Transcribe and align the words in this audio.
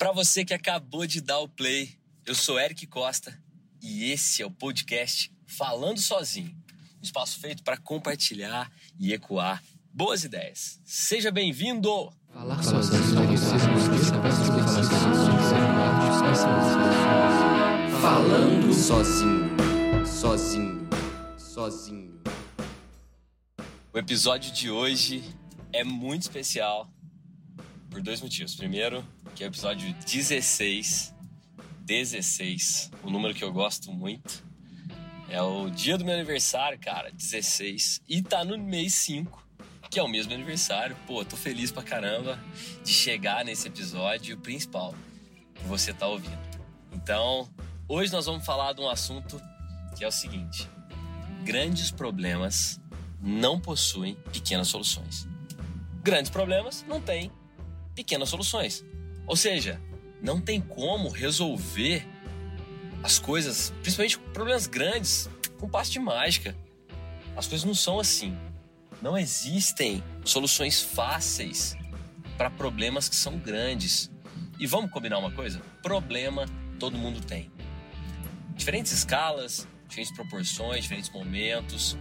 Para 0.00 0.12
você 0.12 0.46
que 0.46 0.54
acabou 0.54 1.06
de 1.06 1.20
dar 1.20 1.40
o 1.40 1.46
play, 1.46 1.94
eu 2.24 2.34
sou 2.34 2.58
Eric 2.58 2.86
Costa 2.86 3.38
e 3.82 4.10
esse 4.10 4.40
é 4.40 4.46
o 4.46 4.50
podcast 4.50 5.30
Falando 5.46 6.00
Sozinho, 6.00 6.56
um 6.98 7.02
espaço 7.02 7.38
feito 7.38 7.62
para 7.62 7.76
compartilhar 7.76 8.72
e 8.98 9.12
ecoar 9.12 9.62
boas 9.92 10.24
ideias. 10.24 10.80
Seja 10.86 11.30
bem-vindo! 11.30 12.10
Falar 12.32 12.62
sozinho. 12.62 13.02
Falando 18.00 18.72
sozinho, 18.72 20.06
sozinho, 20.06 20.88
sozinho. 21.36 22.22
O 23.92 23.98
episódio 23.98 24.50
de 24.50 24.70
hoje 24.70 25.22
é 25.70 25.84
muito 25.84 26.22
especial 26.22 26.90
por 27.90 28.00
dois 28.00 28.22
motivos. 28.22 28.54
Primeiro, 28.54 29.04
que 29.34 29.44
é 29.44 29.46
o 29.46 29.50
episódio 29.50 29.94
16. 30.06 31.14
16, 31.80 32.90
o 33.02 33.10
número 33.10 33.34
que 33.34 33.42
eu 33.42 33.52
gosto 33.52 33.92
muito. 33.92 34.44
É 35.28 35.40
o 35.42 35.70
dia 35.70 35.96
do 35.96 36.04
meu 36.04 36.14
aniversário, 36.14 36.78
cara, 36.78 37.10
16. 37.10 38.00
E 38.08 38.22
tá 38.22 38.44
no 38.44 38.58
mês 38.58 38.94
5, 38.94 39.46
que 39.90 39.98
é 39.98 40.02
o 40.02 40.08
mesmo 40.08 40.32
aniversário. 40.32 40.96
Pô, 41.06 41.24
tô 41.24 41.36
feliz 41.36 41.70
pra 41.72 41.82
caramba 41.82 42.38
de 42.84 42.92
chegar 42.92 43.44
nesse 43.44 43.68
episódio 43.68 44.36
principal 44.38 44.94
que 45.54 45.64
você 45.64 45.92
tá 45.92 46.06
ouvindo. 46.06 46.38
Então, 46.92 47.48
hoje 47.88 48.12
nós 48.12 48.26
vamos 48.26 48.44
falar 48.44 48.72
de 48.72 48.80
um 48.80 48.88
assunto 48.88 49.40
que 49.96 50.04
é 50.04 50.08
o 50.08 50.12
seguinte: 50.12 50.68
grandes 51.44 51.90
problemas 51.90 52.80
não 53.20 53.60
possuem 53.60 54.14
pequenas 54.32 54.68
soluções. 54.68 55.28
Grandes 56.02 56.30
problemas 56.30 56.84
não 56.88 57.00
têm 57.00 57.30
pequenas 57.94 58.28
soluções. 58.28 58.84
Ou 59.30 59.36
seja, 59.36 59.80
não 60.20 60.40
tem 60.40 60.60
como 60.60 61.08
resolver 61.08 62.04
as 63.00 63.20
coisas, 63.20 63.72
principalmente 63.80 64.18
problemas 64.18 64.66
grandes, 64.66 65.30
com 65.56 65.68
passo 65.68 65.92
de 65.92 66.00
mágica. 66.00 66.56
As 67.36 67.46
coisas 67.46 67.64
não 67.64 67.72
são 67.72 68.00
assim. 68.00 68.36
Não 69.00 69.16
existem 69.16 70.02
soluções 70.24 70.82
fáceis 70.82 71.76
para 72.36 72.50
problemas 72.50 73.08
que 73.08 73.14
são 73.14 73.38
grandes. 73.38 74.10
E 74.58 74.66
vamos 74.66 74.90
combinar 74.90 75.18
uma 75.18 75.30
coisa? 75.30 75.60
Problema 75.80 76.44
todo 76.80 76.98
mundo 76.98 77.20
tem. 77.20 77.52
Diferentes 78.56 78.90
escalas, 78.90 79.64
diferentes 79.88 80.12
proporções, 80.12 80.82
diferentes 80.82 81.08
momentos, 81.08 81.96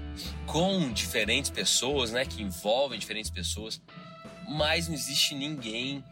com 0.47 0.91
diferentes 0.91 1.51
pessoas, 1.51 2.11
né, 2.11 2.25
que 2.25 2.41
envolvem 2.41 2.97
diferentes 2.97 3.29
pessoas 3.29 3.79
mas 4.49 4.87
não 4.87 4.95
existe 4.95 5.35
ninguém 5.35 6.03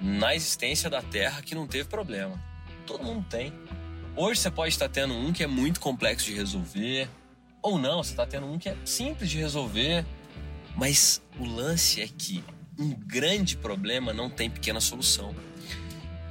na 0.00 0.34
existência 0.34 0.90
da 0.90 1.02
Terra 1.02 1.42
que 1.42 1.54
não 1.54 1.66
teve 1.66 1.88
problema. 1.88 2.40
Todo 2.86 3.04
mundo 3.04 3.24
tem. 3.28 3.52
Hoje 4.16 4.40
você 4.40 4.50
pode 4.50 4.70
estar 4.70 4.88
tendo 4.88 5.14
um 5.14 5.32
que 5.32 5.42
é 5.42 5.46
muito 5.46 5.80
complexo 5.80 6.26
de 6.26 6.34
resolver, 6.34 7.08
ou 7.62 7.78
não, 7.78 8.02
você 8.02 8.10
está 8.10 8.26
tendo 8.26 8.46
um 8.46 8.58
que 8.58 8.68
é 8.68 8.76
simples 8.84 9.30
de 9.30 9.38
resolver. 9.38 10.04
Mas 10.76 11.22
o 11.38 11.44
lance 11.44 12.02
é 12.02 12.08
que 12.08 12.44
um 12.78 12.90
grande 12.90 13.56
problema 13.56 14.12
não 14.12 14.28
tem 14.28 14.50
pequena 14.50 14.80
solução. 14.80 15.34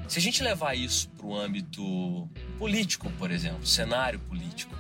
Se 0.07 0.19
a 0.19 0.21
gente 0.21 0.43
levar 0.43 0.75
isso 0.75 1.09
para 1.09 1.25
o 1.25 1.35
âmbito 1.35 2.29
político, 2.59 3.09
por 3.17 3.31
exemplo, 3.31 3.65
cenário 3.65 4.19
político, 4.19 4.75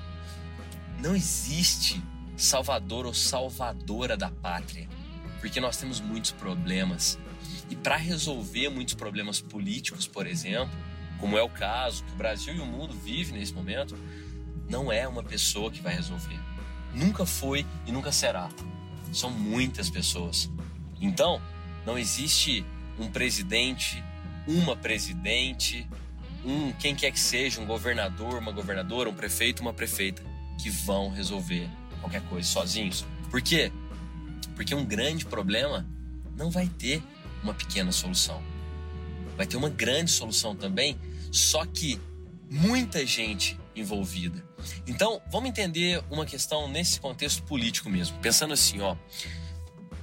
não 0.99 1.15
existe 1.15 2.01
salvador 2.35 3.05
ou 3.05 3.13
salvadora 3.13 4.17
da 4.17 4.29
pátria 4.29 4.87
porque 5.43 5.59
nós 5.59 5.75
temos 5.75 5.99
muitos 5.99 6.31
problemas. 6.31 7.19
E 7.69 7.75
para 7.75 7.95
resolver 7.95 8.69
muitos 8.69 8.93
problemas 8.93 9.39
políticos, 9.39 10.07
por 10.07 10.27
exemplo, 10.27 10.77
como 11.19 11.37
é 11.37 11.41
o 11.41 11.49
caso 11.49 12.03
que 12.03 12.11
o 12.11 12.15
Brasil 12.15 12.53
e 12.53 12.59
o 12.59 12.65
mundo 12.65 12.93
vivem 12.93 13.39
nesse 13.39 13.53
momento, 13.53 13.97
não 14.69 14.91
é 14.91 15.07
uma 15.07 15.23
pessoa 15.23 15.71
que 15.71 15.81
vai 15.81 15.95
resolver. 15.95 16.39
Nunca 16.93 17.25
foi 17.25 17.65
e 17.85 17.91
nunca 17.91 18.11
será. 18.11 18.49
São 19.11 19.29
muitas 19.29 19.89
pessoas. 19.89 20.49
Então, 20.99 21.41
não 21.85 21.97
existe 21.97 22.65
um 22.99 23.09
presidente, 23.09 24.03
uma 24.47 24.75
presidente, 24.75 25.87
um 26.45 26.71
quem 26.73 26.95
quer 26.95 27.11
que 27.11 27.19
seja, 27.19 27.61
um 27.61 27.65
governador, 27.65 28.37
uma 28.39 28.51
governadora, 28.51 29.09
um 29.09 29.13
prefeito, 29.13 29.61
uma 29.61 29.73
prefeita, 29.73 30.23
que 30.61 30.69
vão 30.69 31.09
resolver 31.09 31.69
qualquer 31.99 32.21
coisa 32.23 32.47
sozinhos. 32.47 33.05
Por 33.29 33.41
quê? 33.41 33.71
Porque 34.55 34.75
um 34.75 34.85
grande 34.85 35.25
problema 35.25 35.87
não 36.35 36.51
vai 36.51 36.67
ter 36.67 37.01
uma 37.43 37.53
pequena 37.53 37.91
solução. 37.91 38.41
Vai 39.35 39.45
ter 39.45 39.57
uma 39.57 39.69
grande 39.69 40.11
solução 40.11 40.55
também, 40.55 40.99
só 41.31 41.65
que 41.65 41.99
muita 42.49 43.05
gente 43.05 43.59
envolvida. 43.75 44.43
Então, 44.87 45.21
vamos 45.29 45.49
entender 45.49 46.03
uma 46.09 46.25
questão 46.25 46.67
nesse 46.67 46.99
contexto 46.99 47.43
político 47.43 47.89
mesmo. 47.89 48.17
Pensando 48.19 48.53
assim, 48.53 48.79
ó, 48.79 48.95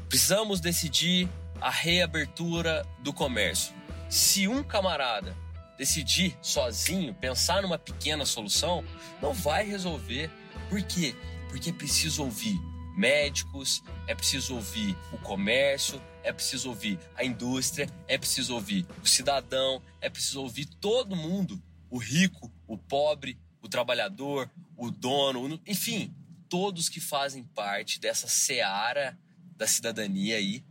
precisamos 0.08 0.60
decidir 0.60 1.28
a 1.60 1.70
reabertura 1.70 2.84
do 3.00 3.12
comércio. 3.12 3.72
Se 4.08 4.48
um 4.48 4.62
camarada 4.62 5.36
decidir 5.78 6.36
sozinho, 6.42 7.14
pensar 7.14 7.62
numa 7.62 7.78
pequena 7.78 8.26
solução, 8.26 8.84
não 9.22 9.32
vai 9.32 9.64
resolver. 9.64 10.30
Por 10.68 10.82
quê? 10.82 11.14
Porque 11.48 11.70
é 11.70 11.72
preciso 11.72 12.24
ouvir 12.24 12.60
médicos, 12.96 13.82
é 14.06 14.14
preciso 14.14 14.54
ouvir 14.54 14.96
o 15.12 15.18
comércio, 15.18 16.00
é 16.22 16.32
preciso 16.32 16.68
ouvir 16.68 16.98
a 17.14 17.24
indústria, 17.24 17.88
é 18.06 18.18
preciso 18.18 18.54
ouvir 18.54 18.86
o 19.02 19.06
cidadão, 19.06 19.82
é 20.00 20.08
preciso 20.08 20.42
ouvir 20.42 20.66
todo 20.66 21.16
mundo, 21.16 21.62
o 21.88 21.98
rico, 21.98 22.52
o 22.66 22.76
pobre, 22.76 23.38
o 23.62 23.68
trabalhador, 23.68 24.50
o 24.76 24.90
dono, 24.90 25.60
enfim, 25.66 26.14
todos 26.48 26.88
que 26.88 27.00
fazem 27.00 27.44
parte 27.44 28.00
dessa 28.00 28.28
seara 28.28 29.18
da 29.56 29.66
cidadania 29.66 30.36
aí, 30.36 30.64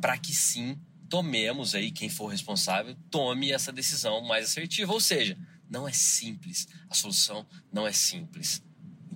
para 0.00 0.16
que 0.16 0.34
sim 0.34 0.80
tomemos 1.08 1.74
aí, 1.74 1.90
quem 1.90 2.08
for 2.08 2.28
responsável, 2.28 2.96
tome 3.10 3.50
essa 3.50 3.72
decisão 3.72 4.22
mais 4.22 4.46
assertiva. 4.46 4.92
Ou 4.92 5.00
seja, 5.00 5.36
não 5.68 5.86
é 5.86 5.92
simples, 5.92 6.68
a 6.88 6.94
solução 6.94 7.46
não 7.72 7.86
é 7.86 7.92
simples. 7.92 8.62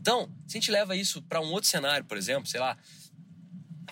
Então, 0.04 0.28
se 0.46 0.58
a 0.58 0.60
gente 0.60 0.70
leva 0.70 0.94
isso 0.94 1.22
para 1.22 1.40
um 1.40 1.50
outro 1.50 1.70
cenário, 1.70 2.04
por 2.04 2.18
exemplo, 2.18 2.46
sei 2.46 2.60
lá, 2.60 2.76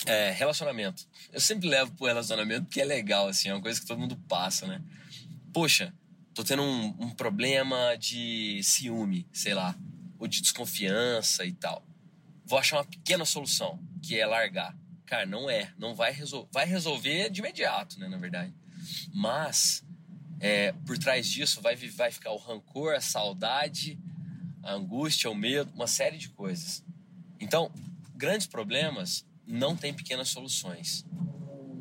é, 0.05 0.31
relacionamento. 0.31 1.09
Eu 1.33 1.41
sempre 1.41 1.67
levo 1.67 1.91
pro 1.93 2.05
relacionamento 2.05 2.67
porque 2.67 2.83
é 2.83 2.85
legal, 2.85 3.29
assim, 3.29 3.49
é 3.49 3.55
uma 3.55 3.63
coisa 3.63 3.81
que 3.81 3.87
todo 3.87 3.99
mundo 3.99 4.15
passa, 4.29 4.67
né? 4.67 4.83
Poxa, 5.55 5.91
tô 6.35 6.45
tendo 6.45 6.63
um, 6.63 6.95
um 7.01 7.09
problema 7.09 7.97
de 7.97 8.61
ciúme, 8.63 9.27
sei 9.33 9.55
lá, 9.55 9.75
ou 10.19 10.29
de 10.29 10.43
desconfiança 10.43 11.47
e 11.47 11.53
tal. 11.55 11.83
Vou 12.45 12.59
achar 12.59 12.77
uma 12.77 12.85
pequena 12.85 13.25
solução, 13.25 13.83
que 14.03 14.21
é 14.21 14.27
largar. 14.27 14.77
Cara, 15.07 15.25
não 15.25 15.49
é, 15.49 15.73
não 15.79 15.95
vai 15.95 16.13
resolver. 16.13 16.51
Vai 16.53 16.67
resolver 16.67 17.31
de 17.31 17.41
imediato, 17.41 17.99
né, 17.99 18.07
na 18.07 18.19
verdade. 18.19 18.53
Mas, 19.15 19.83
é, 20.41 20.73
por 20.85 20.99
trás 20.99 21.27
disso, 21.27 21.63
vai, 21.63 21.75
vai 21.75 22.11
ficar 22.11 22.33
o 22.33 22.37
rancor, 22.37 22.97
a 22.97 23.01
saudade 23.01 23.99
a 24.63 24.73
angústia, 24.73 25.31
o 25.31 25.35
medo, 25.35 25.73
uma 25.75 25.87
série 25.87 26.17
de 26.17 26.29
coisas. 26.29 26.85
Então, 27.41 27.73
grandes 28.15 28.47
problemas 28.47 29.27
não 29.47 29.77
têm 29.77 29.93
pequenas 29.93 30.29
soluções. 30.29 31.05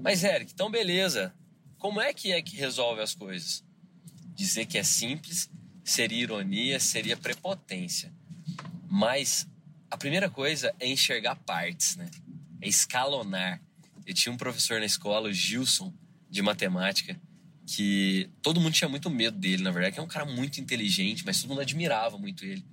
Mas, 0.01 0.23
Eric, 0.23 0.51
então 0.53 0.71
beleza. 0.71 1.33
Como 1.77 2.01
é 2.01 2.13
que 2.13 2.31
é 2.31 2.41
que 2.41 2.55
resolve 2.55 3.01
as 3.01 3.13
coisas? 3.13 3.63
Dizer 4.35 4.65
que 4.65 4.77
é 4.77 4.83
simples 4.83 5.49
seria 5.83 6.23
ironia, 6.23 6.79
seria 6.79 7.17
prepotência. 7.17 8.13
Mas 8.89 9.47
a 9.89 9.97
primeira 9.97 10.29
coisa 10.29 10.73
é 10.79 10.87
enxergar 10.87 11.35
partes, 11.35 11.95
né? 11.95 12.09
É 12.61 12.67
escalonar. 12.67 13.61
Eu 14.05 14.13
tinha 14.13 14.33
um 14.33 14.37
professor 14.37 14.79
na 14.79 14.85
escola, 14.85 15.29
o 15.29 15.33
Gilson, 15.33 15.93
de 16.29 16.41
matemática, 16.41 17.19
que 17.73 18.29
todo 18.41 18.59
mundo 18.59 18.73
tinha 18.73 18.89
muito 18.89 19.09
medo 19.09 19.37
dele, 19.37 19.63
na 19.63 19.71
verdade, 19.71 19.93
que 19.93 19.99
é 19.99 20.03
um 20.03 20.07
cara 20.07 20.25
muito 20.25 20.59
inteligente, 20.59 21.23
mas 21.25 21.39
todo 21.39 21.51
mundo 21.51 21.61
admirava 21.61 22.17
muito 22.17 22.43
ele 22.43 22.65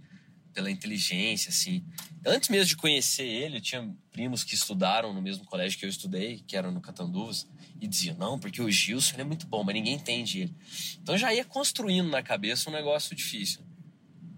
pela 0.52 0.68
inteligência, 0.68 1.50
assim. 1.50 1.84
Antes 2.26 2.48
mesmo 2.48 2.66
de 2.66 2.76
conhecer 2.76 3.24
ele, 3.24 3.58
eu 3.58 3.60
tinha 3.60 3.94
primos 4.10 4.42
que 4.42 4.56
estudaram 4.56 5.14
no 5.14 5.22
mesmo 5.22 5.44
colégio 5.44 5.78
que 5.78 5.84
eu 5.84 5.88
estudei, 5.88 6.42
que 6.44 6.56
era 6.56 6.72
no 6.72 6.80
Catanduvas, 6.80 7.46
e 7.80 7.86
diziam, 7.86 8.16
não, 8.16 8.40
porque 8.40 8.60
o 8.60 8.68
Gilson 8.68 9.14
é 9.18 9.22
muito 9.22 9.46
bom, 9.46 9.62
mas 9.62 9.72
ninguém 9.72 9.94
entende 9.94 10.40
ele. 10.40 10.54
Então 11.00 11.16
já 11.16 11.32
ia 11.32 11.44
construindo 11.44 12.08
na 12.08 12.20
cabeça 12.20 12.68
um 12.68 12.72
negócio 12.72 13.14
difícil. 13.14 13.60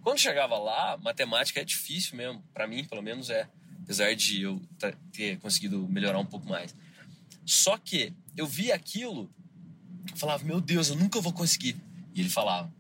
Quando 0.02 0.18
chegava 0.18 0.58
lá, 0.58 0.98
matemática 0.98 1.58
é 1.58 1.64
difícil 1.64 2.18
mesmo, 2.18 2.44
para 2.52 2.66
mim, 2.66 2.84
pelo 2.84 3.00
menos 3.00 3.30
é, 3.30 3.48
apesar 3.82 4.14
de 4.14 4.42
eu 4.42 4.60
ter 5.10 5.38
conseguido 5.38 5.88
melhorar 5.88 6.18
um 6.18 6.26
pouco 6.26 6.46
mais. 6.46 6.74
Só 7.46 7.78
que 7.78 8.12
eu 8.36 8.46
via 8.46 8.74
aquilo, 8.74 9.32
falava, 10.14 10.44
meu 10.44 10.61
Deus, 10.61 10.88
eu 10.88 10.97
nunca 10.97 11.20
vou 11.20 11.32
conseguir. 11.32 11.76
E 12.14 12.20
ele 12.20 12.31
falava, 12.31 12.73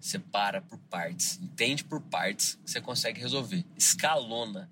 separa 0.00 0.60
por 0.62 0.78
partes, 0.78 1.38
entende 1.42 1.84
por 1.84 2.00
partes, 2.00 2.58
você 2.64 2.80
consegue 2.80 3.20
resolver. 3.20 3.64
Escalona, 3.76 4.70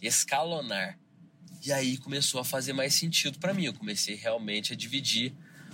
escalonar. 0.00 0.98
E 1.64 1.72
aí 1.72 1.96
começou 1.96 2.40
a 2.40 2.44
fazer 2.44 2.72
mais 2.72 2.94
sentido 2.94 3.38
para 3.38 3.54
mim. 3.54 3.66
Eu 3.66 3.74
comecei 3.74 4.16
realmente 4.16 4.72
a 4.72 4.76
dividir 4.76 5.32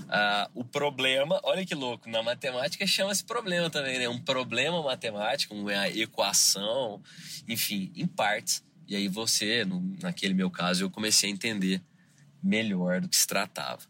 Ah, 0.09 0.49
o 0.55 0.65
problema, 0.65 1.41
olha 1.43 1.67
que 1.67 1.75
louco, 1.75 2.09
na 2.09 2.23
matemática 2.23 2.87
chama-se 2.87 3.25
problema 3.25 3.69
também, 3.69 3.99
né? 3.99 4.09
Um 4.09 4.19
problema 4.19 4.83
matemático, 4.83 5.55
uma 5.55 5.89
equação, 5.89 7.03
enfim, 7.49 7.91
em 7.97 8.07
partes. 8.07 8.63
E 8.87 8.97
aí 8.97 9.09
você, 9.09 9.65
no, 9.65 9.81
naquele 10.01 10.35
meu 10.35 10.51
caso, 10.51 10.85
eu 10.85 10.91
comecei 10.91 11.29
a 11.29 11.33
entender 11.33 11.83
melhor 12.43 13.01
do 13.01 13.09
que 13.09 13.17
se 13.17 13.27
tratava. 13.27 13.83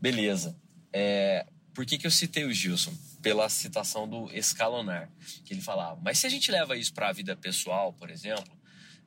Beleza. 0.00 0.56
É, 0.92 1.46
por 1.74 1.86
que, 1.86 1.98
que 1.98 2.06
eu 2.06 2.10
citei 2.10 2.44
o 2.44 2.52
Gilson? 2.52 2.92
Pela 3.22 3.48
citação 3.48 4.08
do 4.08 4.30
escalonar, 4.32 5.10
que 5.44 5.52
ele 5.52 5.60
falava. 5.60 6.00
Mas 6.02 6.18
se 6.18 6.26
a 6.26 6.30
gente 6.30 6.50
leva 6.50 6.76
isso 6.76 6.92
para 6.92 7.08
a 7.08 7.12
vida 7.12 7.36
pessoal, 7.36 7.92
por 7.92 8.10
exemplo, 8.10 8.58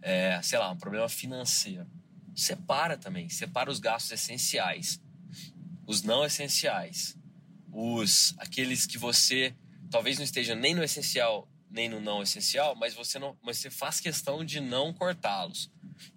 é, 0.02 0.40
sei 0.44 0.60
lá, 0.60 0.70
um 0.72 0.78
problema 0.78 1.10
financeiro, 1.10 1.88
separa 2.36 2.98
também, 2.98 3.28
separa 3.30 3.72
os 3.72 3.80
gastos 3.80 4.12
essenciais 4.12 5.02
os 5.86 6.02
não 6.02 6.26
essenciais, 6.26 7.18
os 7.72 8.34
aqueles 8.38 8.86
que 8.86 8.98
você 8.98 9.56
talvez 9.90 10.18
não 10.18 10.24
esteja 10.24 10.56
nem 10.56 10.74
no 10.74 10.84
essencial 10.84 11.48
nem 11.74 11.90
no 11.90 12.00
não 12.00 12.22
essencial, 12.22 12.76
mas 12.76 12.94
você 12.94 13.18
não, 13.18 13.36
mas 13.42 13.58
você 13.58 13.70
faz 13.70 14.00
questão 14.00 14.46
de 14.46 14.60
não 14.60 14.94
cortá-los. 14.94 15.72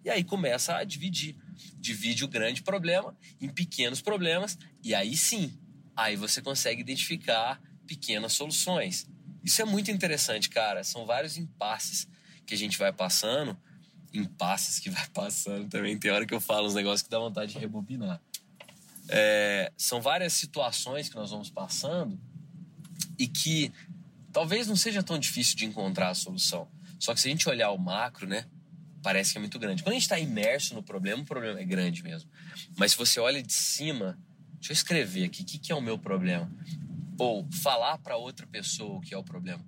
E 0.05 0.11
aí 0.11 0.23
começa 0.23 0.77
a 0.77 0.85
dividir, 0.85 1.35
divide 1.79 2.25
o 2.25 2.29
grande 2.29 2.63
problema 2.63 3.17
em 3.41 3.49
pequenos 3.49 4.03
problemas 4.03 4.59
e 4.85 4.95
aí 4.95 5.17
sim, 5.17 5.59
aí 5.97 6.15
você 6.15 6.43
consegue 6.43 6.83
identificar 6.83 7.61
pequenas 7.87 8.35
soluções. 8.35 9.09
Isso 9.43 9.63
é 9.63 9.65
muito 9.65 9.91
interessante, 9.91 10.51
cara. 10.51 10.85
São 10.85 11.07
vários 11.07 11.39
impasses 11.39 12.07
que 12.45 12.53
a 12.53 12.59
gente 12.59 12.77
vai 12.77 12.93
passando, 12.93 13.57
impasses 14.13 14.79
que 14.79 14.91
vai 14.91 15.09
passando 15.15 15.69
também. 15.71 15.99
Tem 15.99 16.11
hora 16.11 16.27
que 16.27 16.35
eu 16.35 16.41
falo 16.41 16.67
uns 16.67 16.75
negócios 16.75 17.03
que 17.03 17.09
dá 17.09 17.19
vontade 17.19 17.53
de 17.53 17.59
rebobinar. 17.59 18.21
É, 19.09 19.73
são 19.77 20.03
várias 20.03 20.35
situações 20.35 21.09
que 21.09 21.15
nós 21.15 21.31
vamos 21.31 21.49
passando 21.49 22.21
e 23.19 23.27
que 23.27 23.73
talvez 24.37 24.67
não 24.67 24.77
seja 24.77 25.03
tão 25.03 25.19
difícil 25.19 25.57
de 25.57 25.65
encontrar 25.65 26.11
a 26.11 26.15
solução. 26.15 26.69
Só 27.01 27.15
que 27.15 27.21
se 27.23 27.27
a 27.27 27.31
gente 27.31 27.49
olhar 27.49 27.71
o 27.71 27.79
macro, 27.79 28.29
né, 28.29 28.45
parece 29.03 29.33
que 29.33 29.39
é 29.39 29.41
muito 29.41 29.59
grande. 29.59 29.83
Quando 29.83 29.93
a 29.93 29.95
gente 29.95 30.03
está 30.03 30.19
imerso 30.19 30.75
no 30.75 30.83
problema, 30.83 31.23
o 31.23 31.25
problema 31.25 31.59
é 31.59 31.65
grande 31.65 32.03
mesmo. 32.03 32.29
Mas 32.77 32.93
se 32.93 32.99
você 32.99 33.19
olha 33.19 33.43
de 33.43 33.55
cima, 33.55 34.19
deixa 34.57 34.73
eu 34.73 34.75
escrever 34.75 35.25
aqui, 35.25 35.41
o 35.41 35.45
que, 35.47 35.59
que 35.59 35.73
é 35.73 35.75
o 35.75 35.81
meu 35.81 35.99
problema? 35.99 36.53
Ou 37.19 37.51
falar 37.51 37.97
para 37.97 38.19
outra 38.19 38.47
pessoa 38.47 38.99
o 38.99 39.01
que 39.01 39.15
é 39.15 39.17
o 39.17 39.25
problema, 39.25 39.65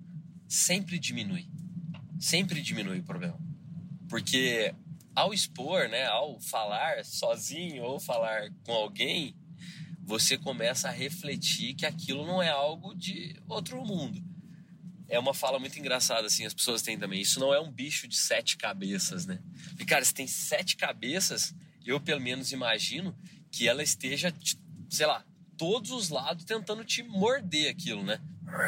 sempre 0.47 0.99
diminui. 0.99 1.49
Sempre 2.19 2.61
diminui 2.61 2.99
o 2.99 3.03
problema. 3.03 3.39
Porque 4.07 4.71
ao 5.15 5.33
expor, 5.33 5.89
né, 5.89 6.05
ao 6.05 6.39
falar 6.39 7.03
sozinho 7.03 7.81
ou 7.81 7.99
falar 7.99 8.51
com 8.61 8.73
alguém, 8.73 9.35
você 10.03 10.37
começa 10.37 10.89
a 10.89 10.91
refletir 10.91 11.73
que 11.73 11.87
aquilo 11.87 12.23
não 12.23 12.39
é 12.39 12.49
algo 12.49 12.93
de 12.93 13.35
outro 13.47 13.83
mundo. 13.83 14.28
É 15.09 15.17
uma 15.17 15.33
fala 15.33 15.59
muito 15.59 15.77
engraçada, 15.79 16.27
assim, 16.27 16.45
as 16.45 16.53
pessoas 16.53 16.81
têm 16.81 16.97
também. 16.97 17.19
Isso 17.19 17.39
não 17.39 17.53
é 17.53 17.59
um 17.59 17.71
bicho 17.71 18.07
de 18.07 18.15
sete 18.15 18.57
cabeças, 18.57 19.25
né? 19.25 19.39
E, 19.79 19.85
cara, 19.85 20.05
se 20.05 20.13
tem 20.13 20.27
sete 20.27 20.75
cabeças, 20.75 21.53
eu 21.85 21.99
pelo 21.99 22.21
menos 22.21 22.51
imagino 22.51 23.17
que 23.51 23.67
ela 23.67 23.81
esteja, 23.81 24.33
sei 24.89 25.07
lá, 25.07 25.25
todos 25.57 25.91
os 25.91 26.09
lados 26.09 26.45
tentando 26.45 26.85
te 26.85 27.01
morder 27.03 27.69
aquilo, 27.69 28.03
né? 28.03 28.21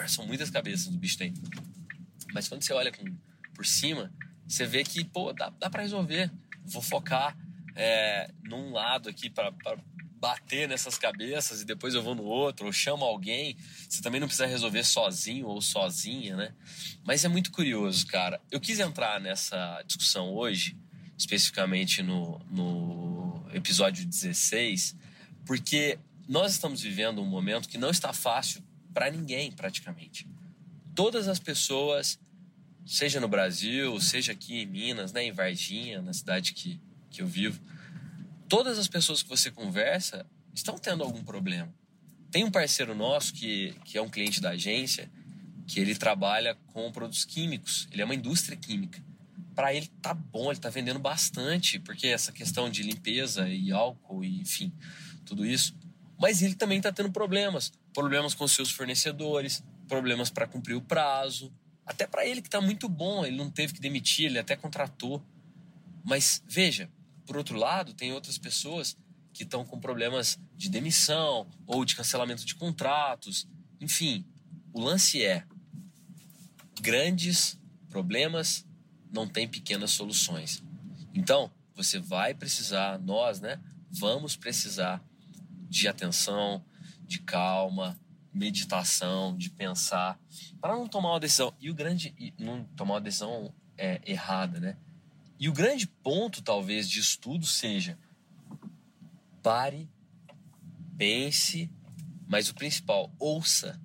São 0.08 0.26
muitas 0.26 0.50
cabeças 0.50 0.88
do 0.88 0.98
bicho 0.98 1.18
tem. 1.18 1.34
Mas 2.34 2.48
quando 2.48 2.64
você 2.64 2.74
olha 2.74 2.92
com, 2.92 3.06
por 3.54 3.66
cima, 3.66 4.12
você 4.48 4.66
vê 4.66 4.84
que, 4.84 5.04
pô, 5.04 5.32
dá, 5.34 5.50
dá 5.50 5.70
para 5.70 5.84
resolver. 5.84 6.32
Vou 6.66 6.82
focar 6.82 7.38
é, 7.76 8.32
num 8.44 8.72
lado 8.72 9.10
aqui 9.10 9.30
para 9.30 9.54
bater 10.22 10.70
nessas 10.70 11.00
cabeças 11.00 11.62
e 11.62 11.66
depois 11.66 11.96
eu 11.96 12.04
vou 12.04 12.14
no 12.14 12.24
outro, 12.24 12.68
ou 12.68 12.72
chamo 12.72 13.04
alguém. 13.04 13.58
Você 13.90 14.04
também 14.04 14.22
não 14.22 14.28
precisa 14.28 14.46
resolver 14.46 14.84
sozinho 14.84 15.48
ou 15.48 15.60
sozinha, 15.60 16.38
né? 16.38 16.54
Mas 17.04 17.26
é 17.26 17.28
muito 17.28 17.52
curioso, 17.52 18.06
cara. 18.06 18.40
Eu 18.52 18.60
quis 18.60 18.80
entrar 18.80 19.20
nessa 19.20 19.82
discussão 19.82 20.32
hoje, 20.32 20.78
especificamente 21.18 22.04
no, 22.04 22.40
no 22.52 23.44
episódio 23.52 24.06
16, 24.06 24.96
porque 25.44 25.98
nós 26.30 26.52
estamos 26.52 26.82
vivendo 26.82 27.20
um 27.20 27.26
momento 27.26 27.68
que 27.68 27.80
não 27.80 27.90
está 27.90 28.14
fácil 28.14 28.64
para 28.94 29.10
ninguém, 29.10 29.52
praticamente. 29.52 30.28
Todas 30.94 31.28
as 31.28 31.40
pessoas 31.40 32.20
seja 32.86 33.20
no 33.20 33.28
Brasil, 33.28 34.00
seja 34.00 34.34
aqui 34.34 34.62
em 34.62 34.66
Minas, 34.68 35.12
né, 35.12 35.24
em 35.24 35.32
Varginha, 35.32 36.00
na 36.00 36.14
cidade 36.14 36.54
que, 36.54 36.80
que 37.10 37.24
eu 37.24 37.28
vivo, 37.28 37.60
todas 38.52 38.78
as 38.78 38.90
pessoas 38.90 39.24
que 39.24 39.30
você 39.30 39.50
conversa 39.50 40.26
estão 40.54 40.78
tendo 40.78 41.06
algum 41.06 41.24
problema. 41.24 41.74
Tem 42.30 42.44
um 42.44 42.52
parceiro 42.52 42.94
nosso 42.94 43.32
que, 43.32 43.74
que 43.86 43.98
é 43.98 44.02
um 44.02 44.10
cliente 44.10 44.42
da 44.42 44.50
agência, 44.50 45.10
que 45.66 45.80
ele 45.80 45.96
trabalha 45.96 46.58
com 46.68 46.92
produtos 46.92 47.24
químicos, 47.24 47.88
ele 47.94 48.02
é 48.02 48.06
uma 48.06 48.14
indústria 48.14 48.58
química. 48.58 49.02
Para 49.56 49.74
ele 49.74 49.90
tá 50.02 50.14
bom, 50.14 50.52
ele 50.52 50.60
tá 50.60 50.70
vendendo 50.70 51.00
bastante, 51.00 51.80
porque 51.80 52.08
essa 52.08 52.34
questão 52.34 52.70
de 52.70 52.84
limpeza 52.84 53.48
e 53.48 53.72
álcool 53.72 54.22
e 54.22 54.42
enfim, 54.42 54.70
tudo 55.26 55.46
isso. 55.46 55.74
Mas 56.20 56.42
ele 56.42 56.56
também 56.56 56.80
está 56.80 56.92
tendo 56.92 57.10
problemas, 57.10 57.72
problemas 57.94 58.34
com 58.34 58.46
seus 58.50 58.70
fornecedores, 58.70 59.64
problemas 59.88 60.30
para 60.30 60.46
cumprir 60.46 60.76
o 60.76 60.82
prazo, 60.82 61.54
até 61.86 62.06
para 62.06 62.26
ele 62.26 62.42
que 62.42 62.50
está 62.50 62.60
muito 62.60 62.90
bom, 62.90 63.26
ele 63.26 63.38
não 63.38 63.50
teve 63.50 63.72
que 63.72 63.80
demitir, 63.80 64.26
ele 64.26 64.40
até 64.40 64.58
contratou. 64.58 65.24
Mas 66.04 66.44
veja, 66.46 66.90
por 67.26 67.38
outro 67.38 67.58
lado, 67.58 67.94
tem 67.94 68.12
outras 68.12 68.38
pessoas 68.38 68.98
que 69.34 69.44
estão 69.44 69.66
com 69.66 69.80
problemas 69.80 70.40
de 70.56 70.70
demissão 70.70 71.50
ou 71.66 71.86
de 71.86 71.96
cancelamento 71.96 72.46
de 72.46 72.56
contratos. 72.56 73.48
Enfim, 73.80 74.26
o 74.74 74.82
lance 74.82 75.24
é: 75.24 75.46
grandes 76.82 77.60
problemas 77.90 78.66
não 79.12 79.28
têm 79.28 79.48
pequenas 79.48 79.92
soluções. 79.92 80.64
Então, 81.14 81.52
você 81.76 82.00
vai 82.00 82.34
precisar, 82.34 83.00
nós, 83.00 83.40
né? 83.40 83.60
Vamos 83.90 84.36
precisar 84.36 85.04
de 85.70 85.88
atenção, 85.88 86.64
de 87.06 87.20
calma, 87.20 88.00
meditação, 88.34 89.36
de 89.36 89.50
pensar, 89.50 90.20
para 90.60 90.74
não 90.74 90.88
tomar 90.88 91.12
uma 91.12 91.20
decisão. 91.20 91.54
E 91.60 91.70
o 91.70 91.74
grande. 91.74 92.34
não 92.38 92.64
tomar 92.76 92.96
uma 92.96 93.02
decisão 93.02 93.54
é, 93.78 94.02
errada, 94.06 94.60
né? 94.60 94.78
E 95.42 95.50
o 95.50 95.54
grande 95.54 95.88
ponto, 95.88 96.40
talvez, 96.44 96.88
de 96.88 97.00
estudo 97.00 97.48
seja: 97.48 97.98
pare, 99.42 99.90
pense, 100.96 101.68
mas 102.28 102.48
o 102.48 102.54
principal, 102.54 103.12
ouça. 103.18 103.82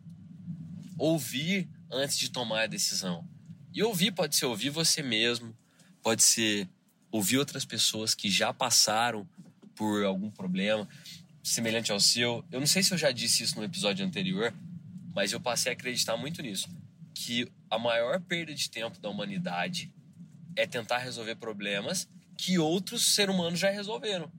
Ouvir 0.99 1.67
antes 1.91 2.19
de 2.19 2.31
tomar 2.31 2.65
a 2.65 2.67
decisão. 2.67 3.27
E 3.73 3.83
ouvir 3.83 4.13
pode 4.13 4.37
ser 4.37 4.45
ouvir 4.45 4.69
você 4.69 5.03
mesmo, 5.03 5.57
pode 6.03 6.23
ser 6.23 6.69
ouvir 7.11 7.39
outras 7.39 7.65
pessoas 7.65 8.15
que 8.15 8.31
já 8.31 8.53
passaram 8.53 9.27
por 9.75 10.05
algum 10.05 10.31
problema 10.31 10.87
semelhante 11.43 11.91
ao 11.91 12.01
seu. 12.01 12.45
Eu 12.53 12.61
não 12.61 12.67
sei 12.67 12.83
se 12.83 12.93
eu 12.93 12.99
já 12.99 13.11
disse 13.11 13.43
isso 13.43 13.57
no 13.57 13.65
episódio 13.65 14.05
anterior, 14.05 14.53
mas 15.15 15.33
eu 15.33 15.41
passei 15.41 15.73
a 15.73 15.75
acreditar 15.75 16.19
muito 16.19 16.43
nisso. 16.43 16.69
Que 17.15 17.51
a 17.71 17.79
maior 17.79 18.21
perda 18.21 18.55
de 18.55 18.69
tempo 18.69 19.01
da 19.01 19.09
humanidade 19.09 19.91
é 20.57 20.67
tentar 20.67 20.99
resolver 20.99 21.37
problemas 21.37 22.09
que 22.37 22.59
outros 22.59 23.15
seres 23.15 23.35
humanos 23.35 23.59
já 23.61 23.71
resolveram. 23.71 24.31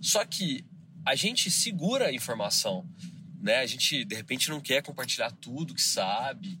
Só 0.00 0.24
que 0.24 0.64
a 1.04 1.14
gente 1.14 1.50
segura 1.50 2.06
a 2.06 2.12
informação, 2.12 2.88
né? 3.40 3.58
A 3.58 3.66
gente 3.66 4.04
de 4.04 4.14
repente 4.14 4.48
não 4.48 4.60
quer 4.60 4.82
compartilhar 4.82 5.30
tudo 5.32 5.74
que 5.74 5.82
sabe, 5.82 6.58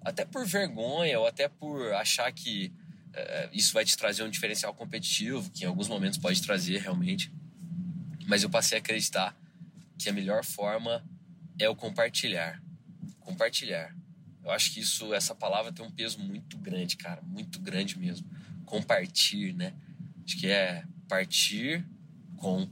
até 0.00 0.24
por 0.24 0.46
vergonha 0.46 1.18
ou 1.18 1.26
até 1.26 1.48
por 1.48 1.92
achar 1.94 2.30
que 2.32 2.72
é, 3.12 3.48
isso 3.52 3.72
vai 3.72 3.84
te 3.84 3.96
trazer 3.96 4.22
um 4.24 4.30
diferencial 4.30 4.74
competitivo, 4.74 5.50
que 5.50 5.64
em 5.64 5.66
alguns 5.66 5.88
momentos 5.88 6.18
pode 6.18 6.42
trazer 6.42 6.78
realmente. 6.78 7.32
Mas 8.26 8.42
eu 8.42 8.50
passei 8.50 8.78
a 8.78 8.80
acreditar 8.80 9.36
que 9.98 10.08
a 10.08 10.12
melhor 10.12 10.44
forma 10.44 11.04
é 11.58 11.68
o 11.68 11.76
compartilhar. 11.76 12.60
Compartilhar. 13.20 13.94
Eu 14.44 14.50
acho 14.50 14.72
que 14.72 14.80
isso, 14.80 15.14
essa 15.14 15.34
palavra 15.34 15.72
tem 15.72 15.84
um 15.84 15.90
peso 15.90 16.18
muito 16.18 16.58
grande, 16.58 16.96
cara, 16.96 17.22
muito 17.22 17.58
grande 17.58 17.98
mesmo. 17.98 18.28
Compartilhar, 18.66 19.54
né? 19.54 19.74
Acho 20.24 20.36
que 20.36 20.46
é 20.46 20.84
partir 21.08 21.84
com 22.36 22.68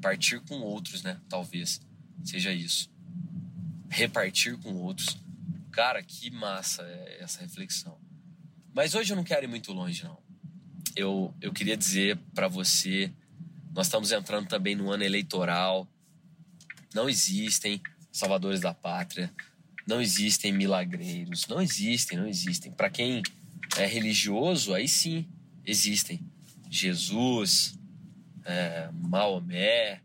partir 0.00 0.40
com 0.40 0.60
outros, 0.60 1.02
né? 1.02 1.18
Talvez 1.28 1.80
seja 2.22 2.52
isso. 2.52 2.90
Repartir 3.88 4.58
com 4.58 4.74
outros. 4.74 5.16
Cara, 5.70 6.02
que 6.02 6.30
massa 6.30 6.82
é 6.82 7.22
essa 7.22 7.40
reflexão. 7.40 7.98
Mas 8.74 8.94
hoje 8.94 9.12
eu 9.12 9.16
não 9.16 9.24
quero 9.24 9.44
ir 9.44 9.48
muito 9.48 9.72
longe, 9.72 10.04
não. 10.04 10.18
Eu, 10.94 11.34
eu 11.40 11.52
queria 11.52 11.76
dizer 11.76 12.18
para 12.34 12.48
você 12.48 13.10
nós 13.74 13.86
estamos 13.86 14.12
entrando 14.12 14.46
também 14.46 14.76
no 14.76 14.90
ano 14.90 15.02
eleitoral. 15.02 15.88
Não 16.94 17.08
existem 17.08 17.82
salvadores 18.12 18.60
da 18.60 18.72
pátria. 18.72 19.32
Não 19.86 20.00
existem 20.00 20.52
milagreiros. 20.52 21.46
Não 21.46 21.60
existem, 21.60 22.18
não 22.18 22.26
existem. 22.26 22.72
Para 22.72 22.90
quem 22.90 23.22
é 23.76 23.86
religioso, 23.86 24.74
aí 24.74 24.88
sim 24.88 25.26
existem. 25.64 26.20
Jesus, 26.70 27.78
é, 28.44 28.88
Maomé. 28.92 30.00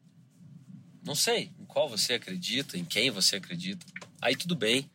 Não 1.04 1.16
sei, 1.16 1.52
qual 1.68 1.88
você 1.88 2.14
acredita, 2.14 2.78
em 2.78 2.84
quem 2.84 3.10
você 3.10 3.38
acredita, 3.38 3.86
aí 4.22 4.36
tudo 4.36 4.56
bem, 4.56 4.90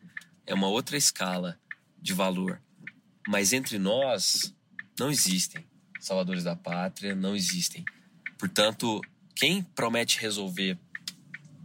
é 0.45 0.53
uma 0.53 0.67
outra 0.67 0.97
escala 0.97 1.59
de 1.99 2.13
valor. 2.13 2.61
Mas 3.27 3.53
entre 3.53 3.79
nós 3.79 4.53
não 4.99 5.09
existem 5.09 5.65
salvadores 5.99 6.43
da 6.43 6.55
pátria, 6.55 7.15
não 7.15 7.35
existem. 7.35 7.83
Portanto, 8.37 9.01
quem 9.35 9.63
promete 9.63 10.19
resolver 10.19 10.77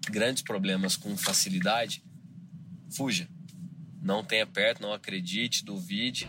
grandes 0.09 0.43
problemas 0.43 0.97
com 0.97 1.15
facilidade, 1.17 2.03
fuja. 2.91 3.29
Não 4.03 4.25
tenha 4.25 4.47
perto, 4.47 4.83
não 4.83 4.93
acredite, 4.93 5.65
duvide, 5.65 6.29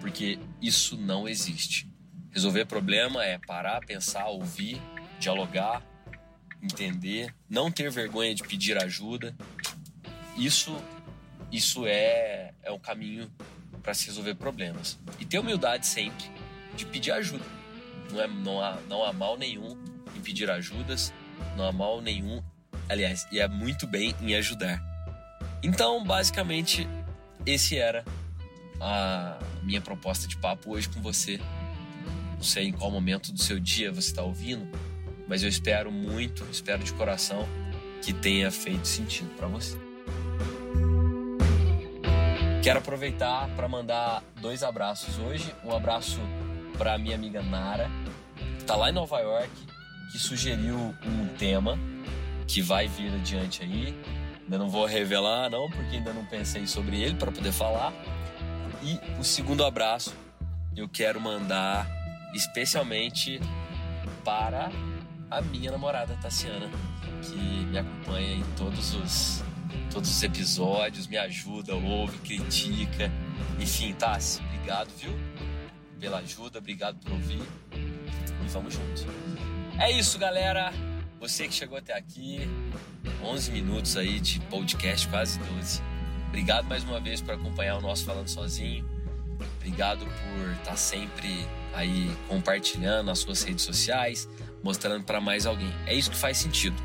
porque 0.00 0.38
isso 0.60 0.96
não 0.96 1.28
existe. 1.28 1.92
Resolver 2.30 2.66
problema 2.66 3.24
é 3.24 3.38
parar, 3.38 3.84
pensar, 3.84 4.26
ouvir, 4.26 4.80
dialogar, 5.18 5.82
entender, 6.62 7.34
não 7.48 7.70
ter 7.70 7.90
vergonha 7.90 8.34
de 8.34 8.42
pedir 8.42 8.82
ajuda. 8.82 9.36
Isso 10.36 10.76
isso 11.50 11.86
é 11.86 12.52
é 12.62 12.70
o 12.70 12.78
caminho 12.78 13.30
para 13.82 13.94
se 13.94 14.06
resolver 14.06 14.34
problemas. 14.34 14.98
E 15.18 15.24
ter 15.24 15.38
humildade 15.38 15.86
sempre 15.86 16.30
de 16.76 16.84
pedir 16.86 17.12
ajuda. 17.12 17.44
Não, 18.12 18.20
é, 18.20 18.28
não, 18.28 18.60
há, 18.60 18.78
não 18.88 19.04
há 19.04 19.12
mal 19.12 19.36
nenhum 19.36 19.76
em 20.16 20.20
pedir 20.20 20.50
ajudas, 20.50 21.12
não 21.56 21.64
há 21.64 21.72
mal 21.72 22.00
nenhum, 22.00 22.42
aliás, 22.88 23.26
e 23.30 23.38
é 23.38 23.48
muito 23.48 23.86
bem 23.86 24.14
em 24.20 24.34
ajudar. 24.34 24.87
Então, 25.62 26.04
basicamente, 26.04 26.88
esse 27.44 27.76
era 27.76 28.04
a 28.80 29.38
minha 29.62 29.80
proposta 29.80 30.28
de 30.28 30.36
papo 30.36 30.72
hoje 30.72 30.88
com 30.88 31.00
você. 31.00 31.40
Não 32.34 32.42
sei 32.42 32.68
em 32.68 32.72
qual 32.72 32.90
momento 32.90 33.32
do 33.32 33.42
seu 33.42 33.58
dia 33.58 33.90
você 33.90 34.10
está 34.10 34.22
ouvindo, 34.22 34.68
mas 35.26 35.42
eu 35.42 35.48
espero 35.48 35.90
muito, 35.90 36.46
espero 36.50 36.84
de 36.84 36.92
coração 36.92 37.48
que 38.02 38.12
tenha 38.12 38.50
feito 38.50 38.86
sentido 38.86 39.28
para 39.36 39.48
você. 39.48 39.76
Quero 42.62 42.78
aproveitar 42.78 43.48
para 43.56 43.68
mandar 43.68 44.22
dois 44.40 44.62
abraços 44.62 45.18
hoje. 45.18 45.54
Um 45.64 45.74
abraço 45.74 46.20
para 46.76 46.98
minha 46.98 47.14
amiga 47.14 47.42
Nara, 47.42 47.90
que 48.36 48.62
está 48.62 48.76
lá 48.76 48.90
em 48.90 48.92
Nova 48.92 49.18
York, 49.20 49.50
que 50.12 50.18
sugeriu 50.18 50.94
um 51.04 51.26
tema 51.38 51.78
que 52.46 52.62
vai 52.62 52.86
vir 52.86 53.12
adiante 53.12 53.62
aí. 53.62 53.94
Ainda 54.48 54.56
não 54.56 54.70
vou 54.70 54.86
revelar, 54.86 55.50
não, 55.50 55.68
porque 55.68 55.96
ainda 55.96 56.10
não 56.10 56.24
pensei 56.24 56.66
sobre 56.66 57.02
ele 57.02 57.16
para 57.16 57.30
poder 57.30 57.52
falar. 57.52 57.92
E 58.82 58.98
o 59.20 59.22
segundo 59.22 59.62
abraço 59.62 60.14
eu 60.74 60.88
quero 60.88 61.20
mandar 61.20 61.86
especialmente 62.32 63.38
para 64.24 64.70
a 65.30 65.42
minha 65.42 65.70
namorada 65.70 66.16
Tassiana, 66.22 66.66
que 67.20 67.36
me 67.36 67.76
acompanha 67.76 68.36
em 68.36 68.44
todos 68.56 68.94
os 68.94 69.44
todos 69.92 70.08
os 70.08 70.22
episódios, 70.22 71.06
me 71.06 71.18
ajuda, 71.18 71.74
ouve, 71.74 72.16
critica. 72.20 73.12
Enfim, 73.60 73.92
Tassi, 73.92 74.40
obrigado, 74.40 74.88
viu? 74.96 75.12
Pela 76.00 76.20
ajuda, 76.20 76.58
obrigado 76.58 76.96
por 77.00 77.12
ouvir. 77.12 77.42
E 77.70 78.48
vamos 78.48 78.72
juntos. 78.72 79.06
É 79.78 79.90
isso, 79.90 80.18
galera. 80.18 80.72
Você 81.20 81.48
que 81.48 81.52
chegou 81.52 81.76
até 81.76 81.92
aqui, 81.92 82.48
11 83.22 83.50
minutos 83.50 83.96
aí 83.96 84.20
de 84.20 84.40
podcast, 84.40 85.08
quase 85.08 85.38
12. 85.38 85.82
Obrigado 86.28 86.66
mais 86.66 86.84
uma 86.84 87.00
vez 87.00 87.20
por 87.20 87.34
acompanhar 87.34 87.78
o 87.78 87.80
nosso 87.80 88.04
Falando 88.04 88.28
Sozinho. 88.28 88.84
Obrigado 89.56 90.06
por 90.06 90.52
estar 90.52 90.76
sempre 90.76 91.46
aí 91.74 92.10
compartilhando 92.28 93.06
nas 93.06 93.20
suas 93.20 93.42
redes 93.42 93.64
sociais, 93.64 94.28
mostrando 94.62 95.04
para 95.04 95.20
mais 95.20 95.46
alguém. 95.46 95.72
É 95.86 95.94
isso 95.94 96.10
que 96.10 96.16
faz 96.16 96.38
sentido. 96.38 96.76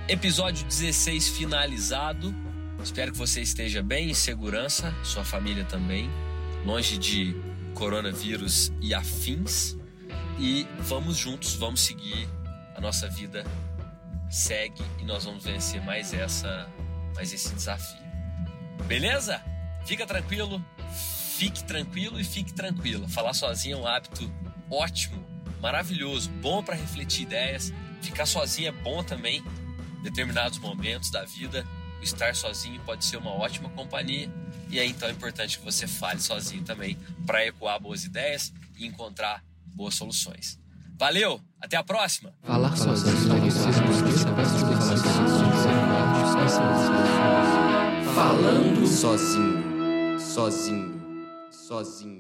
Episódio 0.09 0.67
16 0.67 1.29
finalizado. 1.29 2.35
Espero 2.83 3.13
que 3.13 3.19
você 3.19 3.43
esteja 3.43 3.83
bem, 3.83 4.11
em 4.11 4.15
segurança, 4.15 4.93
sua 5.05 5.25
família 5.25 5.65
também, 5.65 6.11
longe 6.65 6.99
de 6.99 7.37
coronavírus 7.75 8.73
e 8.81 8.95
afins. 8.95 9.77
E 10.39 10.67
vamos 10.81 11.17
juntos, 11.17 11.55
vamos 11.55 11.83
seguir 11.83 12.29
a 12.75 12.81
nossa 12.81 13.09
vida 13.09 13.45
segue 14.31 14.83
e 14.99 15.05
nós 15.05 15.25
vamos 15.25 15.45
vencer 15.45 15.83
mais 15.83 16.15
essa, 16.15 16.69
mais 17.15 17.33
esse 17.33 17.55
desafio. 17.55 18.01
Beleza? 18.87 19.43
Fica 19.85 20.07
tranquilo, 20.07 20.65
fique 21.37 21.65
tranquilo 21.65 22.21
e 22.21 22.25
fique 22.25 22.53
tranquila. 22.53 23.09
Falar 23.09 23.35
sozinho 23.35 23.79
é 23.79 23.81
um 23.81 23.87
hábito 23.87 24.33
ótimo, 24.71 25.23
maravilhoso, 25.61 26.31
bom 26.41 26.63
para 26.63 26.75
refletir 26.75 27.23
ideias. 27.23 27.73
Ficar 28.01 28.27
sozinho 28.27 28.69
é 28.69 28.73
bom 28.73 29.03
também. 29.03 29.43
Em 29.99 30.03
determinados 30.03 30.59
momentos 30.59 31.11
da 31.11 31.25
vida, 31.25 31.67
estar 32.03 32.35
sozinho 32.35 32.81
pode 32.81 33.05
ser 33.05 33.19
uma 33.19 33.31
ótima 33.31 33.69
companhia. 33.71 34.31
E 34.71 34.79
aí 34.79 34.89
então 34.89 35.09
é 35.09 35.13
importante 35.13 35.59
que 35.59 35.65
você 35.65 35.87
fale 35.87 36.21
sozinho 36.21 36.65
também 36.65 36.97
para 37.27 37.45
ecoar 37.45 37.81
boas 37.81 38.05
ideias 38.05 38.53
e 38.79 38.87
encontrar 38.87 39.45
boas 39.75 39.95
soluções. 39.95 40.59
Valeu, 40.99 41.41
até 41.61 41.77
a 41.77 41.83
próxima. 41.83 42.33
Falar 42.43 42.77
sozinho. 42.77 43.17
Falando 48.15 48.87
sozinho, 48.87 50.21
sozinho, 50.21 51.27
sozinho. 51.51 52.20